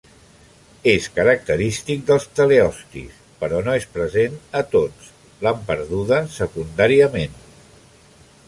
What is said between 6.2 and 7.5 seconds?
secundàriament.